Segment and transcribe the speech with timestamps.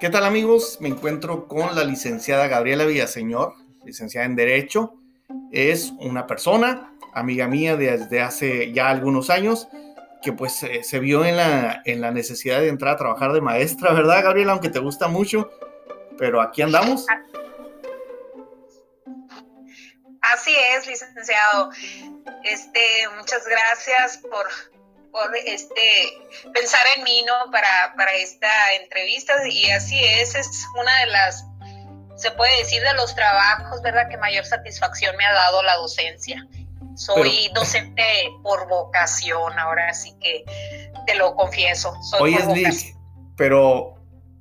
[0.00, 0.78] ¿Qué tal amigos?
[0.80, 4.94] Me encuentro con la licenciada Gabriela Villaseñor, licenciada en Derecho.
[5.52, 9.68] Es una persona, amiga mía desde hace ya algunos años,
[10.22, 13.42] que pues eh, se vio en la, en la necesidad de entrar a trabajar de
[13.42, 14.52] maestra, ¿verdad Gabriela?
[14.52, 15.50] Aunque te gusta mucho,
[16.16, 17.04] pero aquí andamos.
[20.22, 21.72] Así es, licenciado.
[22.44, 22.80] Este,
[23.18, 24.46] muchas gracias por,
[25.10, 26.18] por este
[26.52, 27.50] pensar en mí, ¿no?
[27.50, 28.48] Para, para esta
[28.80, 29.34] entrevista.
[29.48, 31.44] Y así es, es una de las,
[32.16, 34.08] se puede decir, de los trabajos, ¿verdad?
[34.08, 36.46] Que mayor satisfacción me ha dado la docencia.
[36.96, 38.04] Soy docente
[38.42, 40.44] por vocación, ahora sí que
[41.06, 41.94] te lo confieso.
[42.02, 42.94] Soy Oye, Liz,
[43.36, 43.94] pero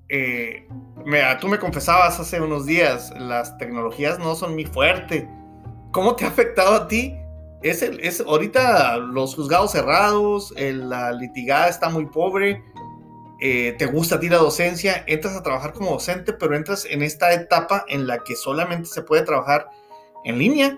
[0.10, 0.68] eh,
[1.06, 5.28] mira, tú me confesabas hace unos días, las tecnologías no son mi fuerte.
[5.92, 7.19] ¿Cómo te ha afectado a ti
[7.62, 12.64] es, es ahorita los juzgados cerrados, la litigada está muy pobre,
[13.42, 17.02] eh, te gusta a ti la docencia, entras a trabajar como docente, pero entras en
[17.02, 19.70] esta etapa en la que solamente se puede trabajar
[20.26, 20.78] en línea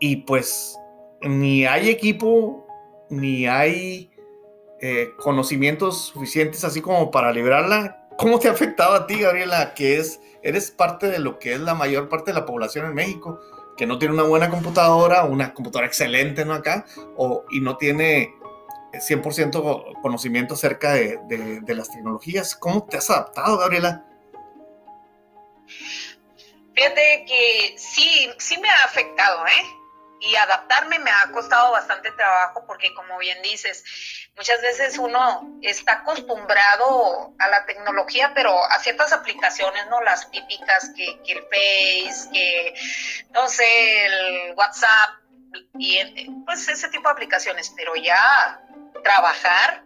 [0.00, 0.76] y pues
[1.20, 2.66] ni hay equipo,
[3.08, 4.10] ni hay
[4.80, 8.08] eh, conocimientos suficientes así como para librarla.
[8.18, 11.60] ¿Cómo te ha afectado a ti, Gabriela, que es, eres parte de lo que es
[11.60, 13.38] la mayor parte de la población en México?
[13.76, 16.54] Que no tiene una buena computadora, una computadora excelente, ¿no?
[16.54, 16.84] Acá,
[17.16, 18.34] o, y no tiene
[18.92, 21.18] 100% conocimiento acerca de,
[21.62, 22.54] de, las tecnologías.
[22.54, 24.04] ¿Cómo te has adaptado, Gabriela?
[26.74, 29.81] Fíjate que sí, sí me ha afectado, ¿eh?
[30.24, 33.84] Y adaptarme me ha costado bastante trabajo porque, como bien dices,
[34.36, 40.00] muchas veces uno está acostumbrado a la tecnología, pero a ciertas aplicaciones, ¿no?
[40.02, 42.74] Las típicas que, que el Face, que,
[43.30, 45.10] no sé, el WhatsApp,
[45.78, 48.60] y pues ese tipo de aplicaciones, pero ya
[49.02, 49.82] trabajar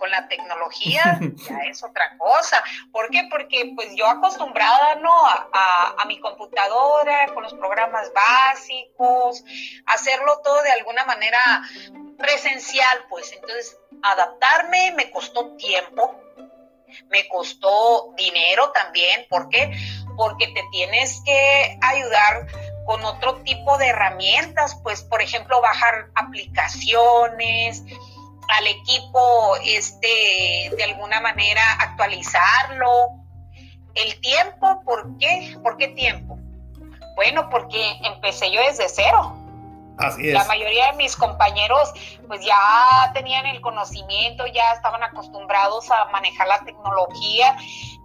[0.00, 2.60] con la tecnología ya es otra cosa.
[2.90, 3.28] ¿Por qué?
[3.30, 5.12] Porque pues yo acostumbrada, ¿no?
[5.26, 9.44] A, a, mi computadora, con los programas básicos,
[9.86, 11.38] hacerlo todo de alguna manera
[12.18, 16.20] presencial, pues entonces adaptarme me costó tiempo,
[17.08, 19.70] me costó dinero también, ¿por qué?
[20.16, 22.46] Porque te tienes que ayudar
[22.86, 27.84] con otro tipo de herramientas, pues por ejemplo bajar aplicaciones,
[28.50, 32.90] al equipo este de alguna manera actualizarlo.
[33.94, 35.56] El tiempo, ¿por qué?
[35.62, 36.38] ¿Por qué tiempo?
[37.16, 39.39] Bueno, porque empecé yo desde cero.
[39.98, 41.92] La mayoría de mis compañeros
[42.26, 47.56] pues ya tenían el conocimiento, ya estaban acostumbrados a manejar la tecnología.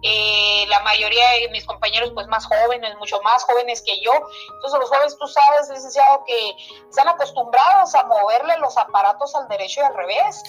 [0.02, 4.12] Eh, la mayoría de mis compañeros pues más jóvenes, mucho más jóvenes que yo.
[4.12, 6.56] Entonces los jóvenes, tú sabes, licenciado, que
[6.88, 10.42] están acostumbrados a moverle los aparatos al derecho y al revés.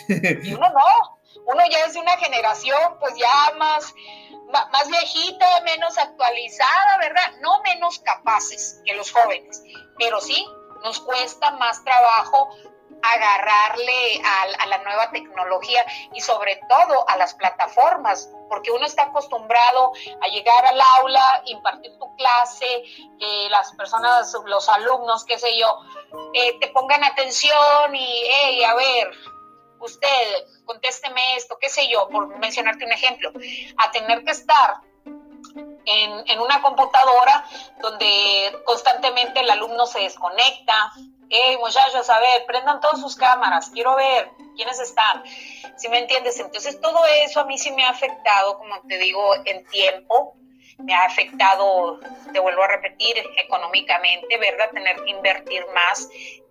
[0.43, 1.19] y uno no.
[1.45, 3.93] Uno ya es de una generación pues ya más
[4.51, 7.33] más viejita, menos actualizada, ¿verdad?
[7.41, 9.61] No menos capaces que los jóvenes,
[9.97, 10.47] pero sí
[10.83, 12.49] nos cuesta más trabajo
[13.01, 19.93] agarrarle a, la nueva tecnología y sobre todo a las plataformas, porque uno está acostumbrado
[20.21, 22.83] a llegar al aula, impartir tu clase,
[23.19, 25.79] que las personas, los alumnos, qué sé yo,
[26.33, 29.11] eh, te pongan atención y, hey, a ver,
[29.79, 33.31] usted, contésteme esto, qué sé yo, por mencionarte un ejemplo,
[33.77, 34.81] a tener que estar
[35.87, 37.45] en, una computadora
[37.81, 40.91] donde constantemente el alumno se desconecta.
[41.29, 45.23] Hey, muchachos, a ver, prendan todas sus cámaras, quiero ver quiénes están.
[45.77, 46.39] Si me entiendes?
[46.39, 50.35] Entonces, todo eso a mí sí me ha afectado, como te digo, en tiempo,
[50.77, 51.99] me ha afectado,
[52.31, 54.69] te vuelvo a repetir, económicamente, ¿verdad?
[54.71, 56.07] Tener que invertir más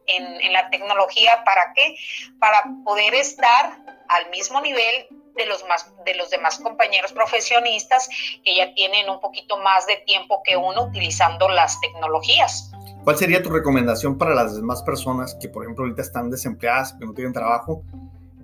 [0.06, 1.42] en, en, la tecnología.
[1.44, 1.96] ¿Para qué?
[2.38, 8.08] Para poder estar al mismo nivel de los, más, de los demás compañeros profesionistas
[8.44, 12.70] que ya tienen un poquito más de tiempo que uno utilizando las tecnologías.
[13.04, 17.06] ¿Cuál sería tu recomendación para las demás personas que, por ejemplo, ahorita están desempleadas, que
[17.06, 17.82] no tienen trabajo,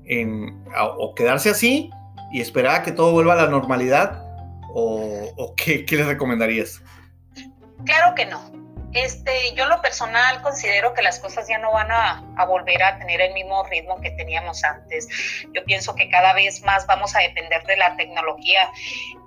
[0.05, 1.91] en, o quedarse así
[2.33, 4.25] y esperar a que todo vuelva a la normalidad?
[4.75, 6.81] ¿O, o qué, qué les recomendarías?
[7.85, 8.62] Claro que no
[8.95, 12.99] este, yo lo personal considero que las cosas ya no van a, a, volver a
[12.99, 15.09] tener el mismo ritmo que teníamos antes.
[15.53, 18.71] Yo pienso que cada vez más vamos a depender de la tecnología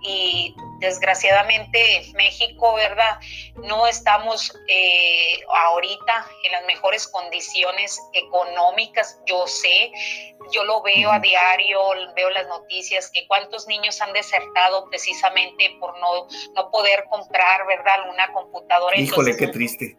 [0.02, 3.18] y desgraciadamente México, ¿verdad?
[3.56, 9.92] No estamos eh, ahorita en las mejores condiciones económicas, yo sé,
[10.52, 11.80] yo lo veo a diario,
[12.16, 18.10] veo las noticias, que cuántos niños han desertado precisamente por no, no poder comprar, ¿verdad?
[18.12, 18.98] Una computadora.
[18.98, 19.98] Híjole, qué triste.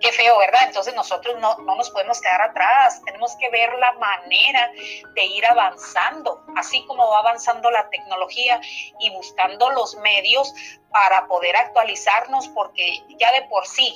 [0.00, 0.62] Qué feo, ¿verdad?
[0.66, 4.70] Entonces nosotros no, no, nos podemos quedar atrás, tenemos que ver la manera
[5.14, 8.60] de ir avanzando, así como va avanzando la tecnología
[8.98, 10.52] y buscando los medios
[10.90, 13.94] para poder actualizarnos, porque ya de por sí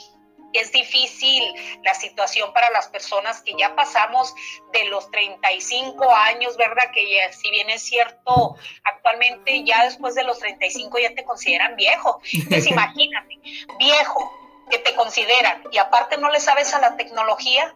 [0.55, 1.43] es difícil
[1.83, 4.35] la situación para las personas que ya pasamos
[4.73, 6.91] de los 35 años, ¿verdad?
[6.93, 12.21] Que si bien es cierto, actualmente ya después de los 35 ya te consideran viejo.
[12.33, 13.41] Entonces imagínate,
[13.79, 17.75] viejo, que te consideran y aparte no le sabes a la tecnología,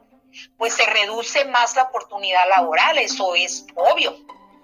[0.56, 4.14] pues se reduce más la oportunidad laboral, eso es obvio.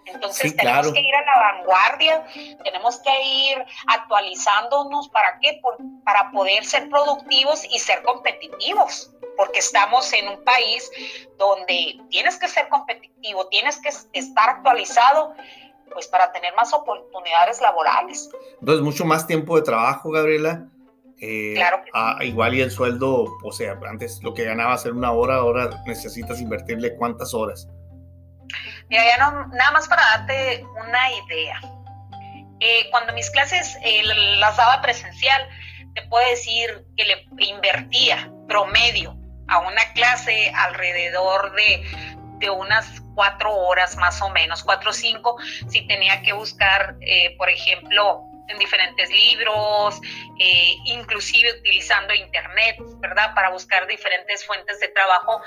[0.06, 2.26] Entonces tenemos que ir a la vanguardia,
[2.62, 5.60] tenemos que ir actualizándonos, ¿para qué?
[6.04, 10.90] para poder ser productivos y ser competitivos, porque estamos en un país
[11.38, 15.34] donde tienes que ser competitivo, tienes que estar actualizado,
[15.92, 18.28] pues para tener más oportunidades laborales.
[18.60, 20.68] Entonces, mucho más tiempo de trabajo, Gabriela.
[21.26, 21.82] Eh, claro
[22.20, 26.40] igual y el sueldo, o sea, antes lo que ganabas en una hora, ahora necesitas
[26.40, 27.66] invertirle cuántas horas.
[28.90, 31.60] Mira, ya no, nada más para darte una idea.
[32.60, 34.02] Eh, cuando mis clases eh,
[34.38, 35.48] las daba presencial,
[35.94, 39.16] te puedo decir que le invertía promedio
[39.48, 41.84] a una clase alrededor de,
[42.38, 45.36] de unas cuatro horas más o menos, cuatro o cinco,
[45.68, 50.00] si tenía que buscar, eh, por ejemplo, en diferentes libros,
[50.84, 53.34] inclusive utilizando internet, ¿verdad?
[53.34, 55.40] Para buscar diferentes fuentes de trabajo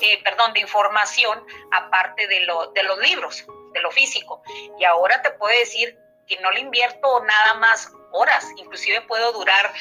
[0.00, 3.44] eh, perdón, de información aparte de, lo, de los libros,
[3.74, 4.42] de lo físico.
[4.78, 9.72] Y ahora te puedo decir que no le invierto nada más horas, inclusive puedo durar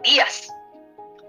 [0.00, 0.48] días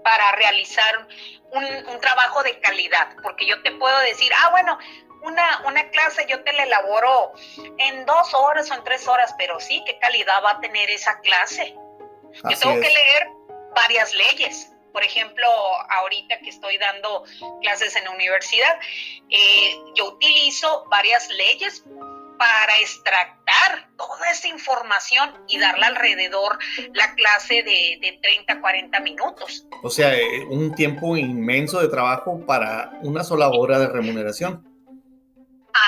[0.02, 1.06] para realizar
[1.52, 4.78] un, trabajo de calidad, porque yo te puedo decir, ah, bueno,
[5.24, 7.32] una, una, clase yo te la elaboro
[7.78, 11.18] en dos horas o en tres horas, pero sí, ¿qué calidad va a tener esa
[11.20, 11.76] clase?
[12.50, 13.28] yo tengo que leer
[13.74, 15.46] varias leyes, por ejemplo,
[15.90, 17.24] ahorita que estoy dando
[17.62, 18.78] clases en la universidad,
[19.28, 21.84] eh, yo utilizo varias leyes
[22.38, 26.58] para extractar toda esa información y darle alrededor
[26.92, 29.66] la clase de, de 30, 40 minutos.
[29.82, 34.73] O sea, eh, un tiempo inmenso de trabajo para una sola hora de remuneración.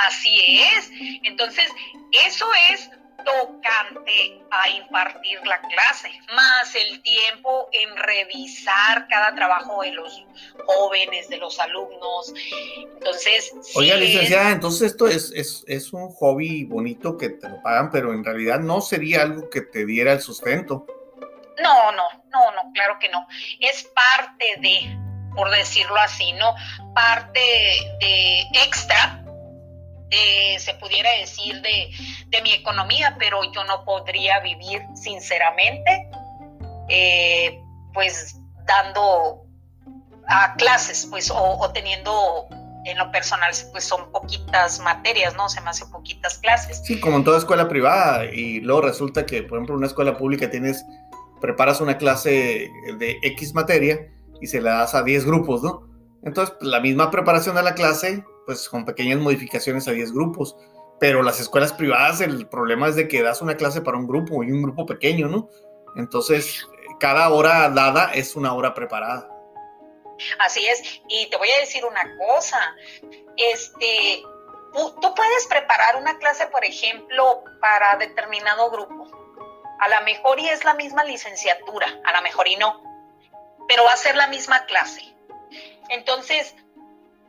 [0.07, 0.91] Así es.
[1.23, 1.71] Entonces,
[2.13, 2.91] eso es
[3.27, 10.25] tocante a impartir la clase, más el tiempo en revisar cada trabajo de los
[10.65, 12.33] jóvenes, de los alumnos.
[12.95, 17.91] Entonces, Oiga, licenciada, entonces esto es, es, es, un hobby bonito que te lo pagan,
[17.91, 20.87] pero en realidad no sería algo que te diera el sustento.
[21.61, 23.27] No, no, no, no, claro que no.
[23.59, 24.97] Es parte de,
[25.35, 26.55] por decirlo así, ¿no?
[26.95, 27.41] Parte
[28.01, 29.26] de extra
[30.11, 36.09] se pudiera decir, de, mi economía, pero yo no podría vivir sinceramente,
[36.89, 37.61] eh,
[37.93, 38.37] pues
[38.67, 39.43] dando
[40.29, 42.47] a clases, pues, o, teniendo
[42.85, 45.49] en lo personal, pues son poquitas materias, ¿no?
[45.49, 46.83] Se me hacen poquitas clases.
[46.85, 50.17] Sí, como en toda escuela privada, y luego resulta que, por ejemplo, en una escuela
[50.17, 50.85] pública tienes,
[51.41, 54.09] preparas una clase de X materia
[54.41, 55.96] y se la das a 10 grupos, ¿no?
[56.23, 60.57] Entonces, pues, la misma preparación de la clase pues con pequeñas modificaciones a 10 grupos.
[60.99, 64.43] Pero las escuelas privadas, el problema es de que das una clase para un grupo
[64.43, 65.51] y un grupo pequeño, ¿no?
[65.97, 66.67] Entonces,
[66.99, 69.29] cada hora dada es una hora preparada.
[70.39, 72.59] Así es, y te voy a decir una cosa,
[73.37, 74.23] este,
[74.73, 79.11] tú puedes preparar una clase, por ejemplo, para determinado grupo.
[79.79, 82.83] A lo mejor y es la misma licenciatura, a lo mejor y no,
[83.69, 85.16] pero va a ser la misma clase.
[85.89, 86.55] Entonces,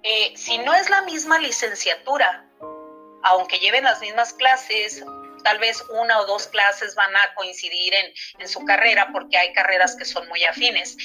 [0.03, 2.45] eh, si no es la misma licenciatura,
[3.23, 5.03] aunque lleven las mismas clases,
[5.43, 9.95] tal vez una o dos clases van a coincidir en, su carrera porque hay carreras
[9.95, 10.97] que son muy afines.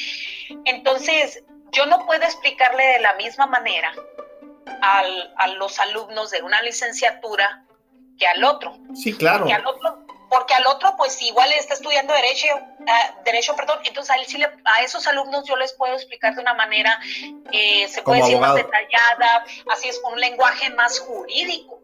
[0.65, 1.43] Entonces,
[1.73, 3.93] yo no puedo explicarle de la misma manera
[4.83, 7.65] a los alumnos de una licenciatura
[8.19, 8.79] que al otro.
[8.95, 9.47] Sí, claro.
[9.53, 10.02] al otro
[10.33, 12.47] porque al otro pues igual está estudiando derecho,
[12.89, 14.17] ah, derecho, perdón, entonces
[14.65, 16.99] a, esos alumnos yo les puedo explicar de una manera,
[17.53, 21.79] eh, se puede decir más detallada, así es, con un lenguaje más jurídico.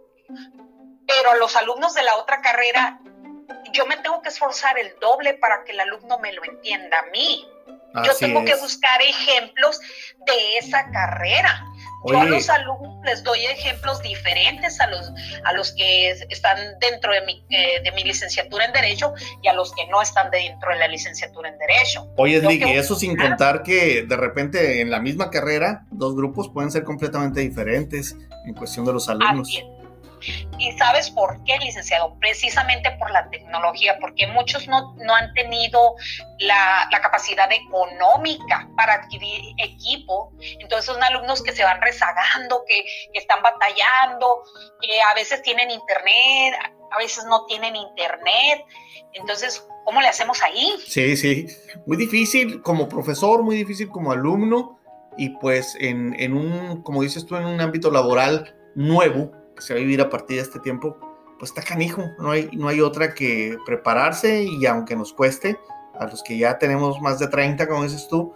[1.07, 2.99] Pero a los alumnos de la otra carrera,
[3.73, 7.03] yo me tengo que esforzar el doble para que el alumno me lo entienda a
[7.11, 7.47] mí.
[8.03, 9.79] yo tengo que buscar ejemplos
[10.25, 11.68] de esa carrera.
[12.07, 15.11] Yo a los alumnos les doy ejemplos diferentes a los,
[15.45, 19.55] a los que están dentro de mi, eh, de mi licenciatura en Derecho y a
[19.55, 22.09] los que no están dentro de la licenciatura en Derecho.
[22.17, 26.49] Oye, Lick, y eso sin contar que de repente en la misma carrera, dos grupos
[26.49, 29.49] pueden ser completamente diferentes en cuestión de los alumnos.
[30.59, 32.17] ¿Y sabes por qué, licenciado?
[32.21, 35.95] Precisamente por la tecnología, porque muchos no, no han tenido
[36.39, 40.33] la, la, capacidad económica para adquirir equipo.
[40.61, 44.43] Entonces son alumnos que se van rezagando, que, que están batallando,
[44.81, 46.55] que a veces tienen internet,
[46.91, 48.65] a veces no tienen internet.
[49.15, 50.75] Entonces, ¿cómo le hacemos ahí?
[50.87, 51.47] Sí, sí,
[51.87, 54.79] muy difícil como profesor, muy difícil como alumno
[55.17, 59.75] y pues en, en un, como dices tú, en un ámbito laboral nuevo que se
[59.75, 60.97] va a vivir a partir de este tiempo,
[61.39, 65.61] pues está canijo, no hay, no hay otra que prepararse y aunque nos cueste,
[65.99, 68.33] a los que ya tenemos más de 30, como dices tú,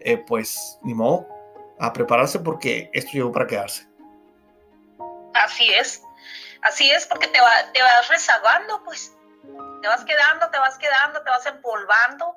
[0.00, 1.26] eh, pues ni modo,
[1.78, 3.88] a prepararse porque esto llegó para quedarse.
[5.34, 6.02] Así es,
[6.62, 9.14] así es porque te, va, te vas rezagando, pues
[9.82, 12.36] te vas quedando, te vas quedando, te vas empolvando.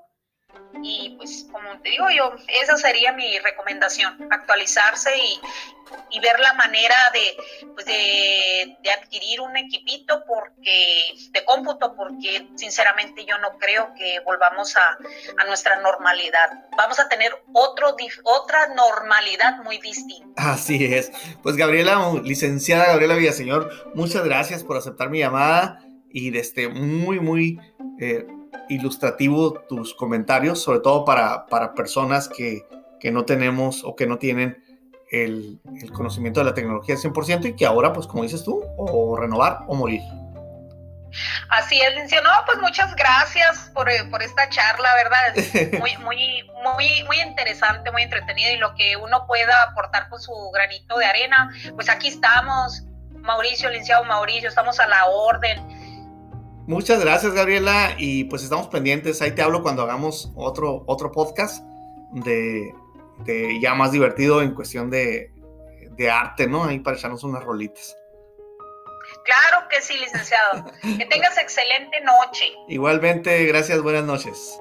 [0.81, 5.39] Y pues como te digo yo, esa sería mi recomendación, actualizarse y,
[6.11, 12.47] y ver la manera de, pues de, de, adquirir un equipito porque de cómputo, porque
[12.55, 14.97] sinceramente yo no creo que volvamos a,
[15.37, 16.65] a nuestra normalidad.
[16.77, 20.51] Vamos a tener otro, otra normalidad muy distinta.
[20.51, 21.11] Así es.
[21.43, 27.59] Pues Gabriela, licenciada Gabriela Villaseñor, muchas gracias por aceptar mi llamada y desde muy, muy
[27.99, 28.25] eh,
[28.69, 32.65] ilustrativo tus comentarios, sobre todo para, para personas que,
[32.99, 34.63] que, no tenemos o que no tienen
[35.11, 38.63] el, el, conocimiento de la tecnología al 100% y que ahora, pues como dices tú,
[38.77, 40.01] o renovar o morir.
[41.49, 42.21] Así es, Lincio.
[42.21, 45.79] No, pues muchas gracias por, eh, por esta charla, ¿verdad?
[45.79, 50.31] muy, muy, muy, muy interesante, muy entretenida y lo que uno pueda aportar con su
[50.53, 52.83] granito de arena, pues aquí estamos,
[53.15, 55.78] Mauricio, licenciado Mauricio, estamos a la orden
[56.69, 57.95] Muchas gracias, Gabriela.
[57.97, 59.23] Y pues estamos pendientes.
[59.23, 61.63] Ahí te hablo cuando hagamos otro, otro podcast
[62.11, 62.71] de,
[63.25, 65.31] de ya más divertido en cuestión de,
[65.97, 66.65] de arte, ¿no?
[66.65, 67.97] Ahí para echarnos unas rolitas.
[69.25, 70.65] Claro que sí, licenciado.
[70.83, 72.53] que tengas excelente noche.
[72.67, 74.59] Igualmente, gracias, buenas noches.